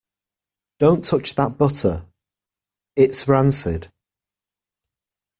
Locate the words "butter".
1.59-2.07